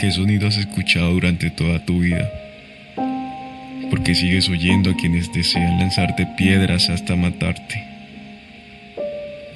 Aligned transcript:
¿Qué 0.00 0.10
sonido 0.10 0.48
has 0.48 0.56
escuchado 0.56 1.12
durante 1.12 1.50
toda 1.50 1.84
tu 1.84 2.00
vida? 2.00 2.32
Porque 3.90 4.14
sigues 4.14 4.48
oyendo 4.48 4.92
a 4.92 4.96
quienes 4.96 5.30
desean 5.30 5.78
lanzarte 5.78 6.26
piedras 6.38 6.88
hasta 6.88 7.16
matarte. 7.16 7.84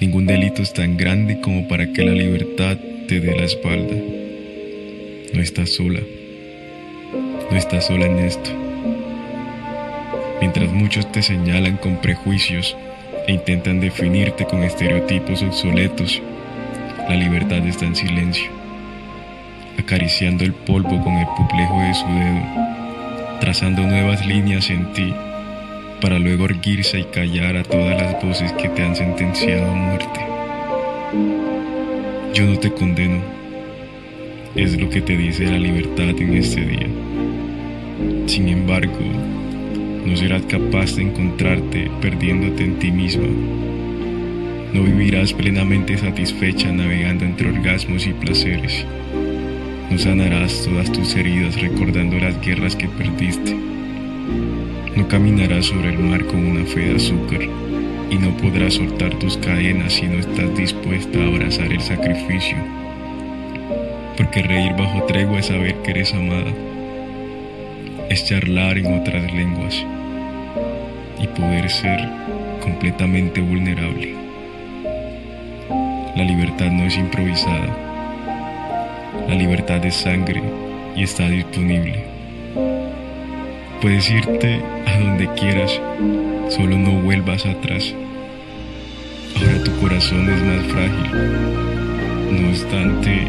Ningún 0.02 0.26
delito 0.26 0.60
es 0.60 0.74
tan 0.74 0.98
grande 0.98 1.40
como 1.40 1.66
para 1.66 1.90
que 1.94 2.04
la 2.04 2.12
libertad 2.12 2.76
te 3.08 3.20
dé 3.20 3.34
la 3.34 3.44
espalda. 3.44 3.94
No 5.32 5.40
estás 5.40 5.70
sola. 5.70 6.00
No 7.50 7.56
estás 7.56 7.86
sola 7.86 8.04
en 8.04 8.18
esto. 8.18 8.50
Mientras 10.42 10.70
muchos 10.70 11.10
te 11.10 11.22
señalan 11.22 11.78
con 11.78 12.02
prejuicios 12.02 12.76
e 13.26 13.32
intentan 13.32 13.80
definirte 13.80 14.44
con 14.44 14.62
estereotipos 14.62 15.42
obsoletos, 15.42 16.20
la 17.08 17.14
libertad 17.14 17.66
está 17.66 17.86
en 17.86 17.96
silencio 17.96 18.63
acariciando 19.84 20.44
el 20.44 20.54
polvo 20.54 20.98
con 21.02 21.12
el 21.12 21.26
puplejo 21.36 21.78
de 21.80 21.94
su 21.94 22.06
dedo, 22.06 23.38
trazando 23.38 23.82
nuevas 23.82 24.26
líneas 24.26 24.70
en 24.70 24.90
ti, 24.94 25.12
para 26.00 26.18
luego 26.18 26.46
erguirse 26.46 27.00
y 27.00 27.04
callar 27.04 27.58
a 27.58 27.64
todas 27.64 28.00
las 28.00 28.22
voces 28.22 28.50
que 28.54 28.70
te 28.70 28.82
han 28.82 28.96
sentenciado 28.96 29.70
a 29.70 29.74
muerte. 29.74 30.20
Yo 32.32 32.46
no 32.46 32.58
te 32.58 32.72
condeno, 32.72 33.20
es 34.54 34.80
lo 34.80 34.88
que 34.88 35.02
te 35.02 35.18
dice 35.18 35.44
la 35.44 35.58
libertad 35.58 36.18
en 36.18 36.34
este 36.34 36.62
día. 36.62 36.88
Sin 38.26 38.48
embargo, 38.48 38.98
no 40.06 40.16
serás 40.16 40.42
capaz 40.46 40.96
de 40.96 41.02
encontrarte 41.02 41.90
perdiéndote 42.00 42.64
en 42.64 42.78
ti 42.78 42.90
misma. 42.90 43.28
No 44.72 44.82
vivirás 44.82 45.34
plenamente 45.34 45.98
satisfecha 45.98 46.72
navegando 46.72 47.26
entre 47.26 47.50
orgasmos 47.50 48.06
y 48.06 48.14
placeres. 48.14 48.86
No 49.94 50.00
sanarás 50.00 50.64
todas 50.64 50.90
tus 50.90 51.14
heridas 51.14 51.60
recordando 51.60 52.18
las 52.18 52.40
guerras 52.40 52.74
que 52.74 52.88
perdiste. 52.88 53.54
No 54.96 55.06
caminarás 55.06 55.66
sobre 55.66 55.90
el 55.90 56.00
mar 56.00 56.26
con 56.26 56.44
una 56.44 56.64
fe 56.64 56.80
de 56.80 56.96
azúcar 56.96 57.42
y 58.10 58.18
no 58.18 58.36
podrás 58.38 58.74
soltar 58.74 59.16
tus 59.20 59.36
cadenas 59.36 59.92
si 59.92 60.08
no 60.08 60.18
estás 60.18 60.52
dispuesta 60.56 61.20
a 61.20 61.28
abrazar 61.28 61.72
el 61.72 61.80
sacrificio. 61.80 62.56
Porque 64.16 64.42
reír 64.42 64.72
bajo 64.72 65.04
tregua 65.04 65.38
es 65.38 65.46
saber 65.46 65.76
que 65.84 65.92
eres 65.92 66.12
amada. 66.12 66.52
Es 68.10 68.24
charlar 68.24 68.76
en 68.78 69.00
otras 69.00 69.32
lenguas 69.32 69.76
y 71.22 71.28
poder 71.28 71.70
ser 71.70 72.00
completamente 72.60 73.40
vulnerable. 73.40 74.16
La 76.16 76.24
libertad 76.24 76.72
no 76.72 76.82
es 76.82 76.96
improvisada 76.96 77.93
la 79.28 79.34
libertad 79.34 79.84
es 79.84 79.96
sangre 79.96 80.42
y 80.94 81.02
está 81.02 81.28
disponible. 81.28 82.04
Puedes 83.80 84.10
irte 84.10 84.60
a 84.86 84.98
donde 84.98 85.28
quieras, 85.34 85.80
solo 86.50 86.76
no 86.78 87.00
vuelvas 87.00 87.44
atrás. 87.46 87.94
Ahora 89.36 89.64
tu 89.64 89.74
corazón 89.80 90.28
es 90.28 90.42
más 90.42 90.66
frágil. 90.66 92.40
No 92.40 92.48
obstante, 92.48 93.26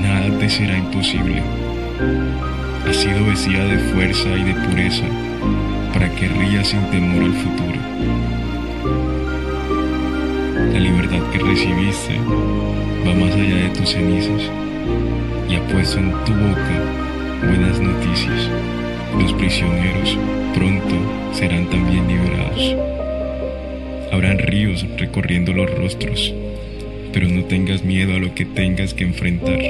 nada 0.00 0.38
te 0.38 0.48
será 0.48 0.76
imposible. 0.78 1.42
Has 2.88 2.96
sido 2.96 3.26
vestida 3.26 3.64
de 3.64 3.78
fuerza 3.78 4.28
y 4.30 4.44
de 4.44 4.54
pureza 4.54 5.04
para 5.92 6.08
que 6.14 6.28
rías 6.28 6.68
sin 6.68 6.82
temor 6.90 7.24
al 7.24 7.34
futuro. 7.34 7.80
La 10.72 10.80
libertad 10.80 11.20
que 11.32 11.38
recibiste 11.38 12.18
va 13.06 13.14
más 13.14 13.32
allá 13.34 13.56
de 13.56 13.70
tus 13.70 13.90
cenizas 13.90 14.50
y 15.48 15.56
ha 15.56 15.66
puesto 15.68 15.98
en 15.98 16.10
tu 16.24 16.32
boca 16.32 17.06
buenas 17.46 17.80
noticias. 17.80 18.50
Los 19.18 19.32
prisioneros 19.34 20.18
pronto 20.54 20.94
serán 21.32 21.66
también 21.70 22.06
liberados. 22.08 22.76
Habrán 24.12 24.38
ríos 24.38 24.86
recorriendo 24.96 25.52
los 25.52 25.70
rostros, 25.74 26.34
pero 27.12 27.28
no 27.28 27.44
tengas 27.44 27.82
miedo 27.82 28.14
a 28.14 28.18
lo 28.18 28.34
que 28.34 28.44
tengas 28.44 28.94
que 28.94 29.04
enfrentar. 29.04 29.60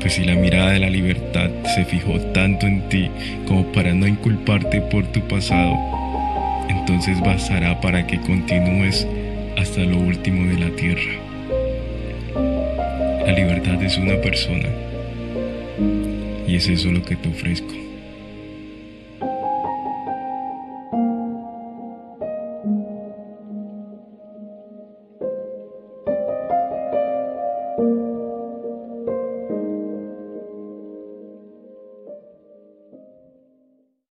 Pues 0.00 0.14
si 0.14 0.24
la 0.24 0.34
mirada 0.34 0.70
de 0.70 0.80
la 0.80 0.90
libertad 0.90 1.50
se 1.74 1.84
fijó 1.84 2.20
tanto 2.32 2.66
en 2.66 2.88
ti 2.88 3.10
como 3.46 3.64
para 3.72 3.94
no 3.94 4.06
inculparte 4.06 4.80
por 4.80 5.04
tu 5.06 5.20
pasado, 5.22 5.74
entonces 6.68 7.20
bastará 7.20 7.80
para 7.80 8.06
que 8.06 8.20
continúes 8.20 9.06
hasta 9.56 9.80
lo 9.80 9.98
último 9.98 10.46
de 10.46 10.58
la 10.58 10.70
tierra. 10.76 11.27
Libertad 13.38 13.80
es 13.84 13.96
una 13.96 14.20
persona 14.20 14.68
y 16.44 16.56
es 16.56 16.68
eso 16.68 16.90
lo 16.90 17.04
que 17.04 17.14
te 17.14 17.28
ofrezco. 17.28 17.87